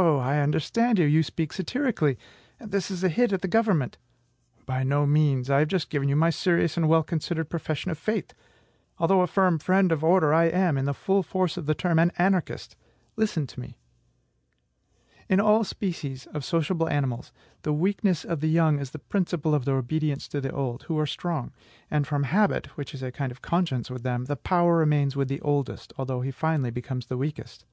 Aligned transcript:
I 0.00 0.38
understand 0.38 0.98
you; 0.98 1.04
you 1.04 1.22
speak 1.22 1.52
satirically. 1.52 2.16
This 2.58 2.90
is 2.90 3.04
a 3.04 3.10
hit 3.10 3.34
at 3.34 3.42
the 3.42 3.46
government." 3.48 3.98
"By 4.64 4.82
no 4.82 5.04
means. 5.04 5.50
I 5.50 5.58
have 5.58 5.68
just 5.68 5.90
given 5.90 6.08
you 6.08 6.16
my 6.16 6.30
serious 6.30 6.78
and 6.78 6.88
well 6.88 7.02
considered 7.02 7.50
profession 7.50 7.90
of 7.90 7.98
faith. 7.98 8.32
Although 8.96 9.20
a 9.20 9.26
firm 9.26 9.58
friend 9.58 9.92
of 9.92 10.02
order, 10.02 10.32
I 10.32 10.44
am 10.46 10.78
(in 10.78 10.86
the 10.86 10.94
full 10.94 11.22
force 11.22 11.58
of 11.58 11.66
the 11.66 11.74
term) 11.74 11.98
an 11.98 12.12
anarchist. 12.16 12.76
Listen 13.16 13.46
to 13.48 13.60
me." 13.60 13.76
In 15.28 15.38
all 15.38 15.64
species 15.64 16.24
of 16.28 16.46
sociable 16.46 16.88
animals, 16.88 17.30
"the 17.60 17.74
weakness 17.74 18.24
of 18.24 18.40
the 18.40 18.48
young 18.48 18.78
is 18.78 18.92
the 18.92 18.98
principle 18.98 19.54
of 19.54 19.66
their 19.66 19.76
obedience 19.76 20.28
to 20.28 20.40
the 20.40 20.48
old," 20.50 20.84
who 20.84 20.98
are 20.98 21.04
strong; 21.04 21.52
and 21.90 22.06
from 22.06 22.22
habit, 22.22 22.68
which 22.74 22.94
is 22.94 23.02
a 23.02 23.12
kind 23.12 23.30
of 23.30 23.42
conscience 23.42 23.90
with 23.90 24.02
them, 24.02 24.24
the 24.24 24.36
power 24.36 24.78
remains 24.78 25.14
with 25.14 25.28
the 25.28 25.42
oldest, 25.42 25.92
although 25.98 26.22
he 26.22 26.30
finally 26.30 26.70
becomes 26.70 27.04
the 27.04 27.18
weakest. 27.18 27.66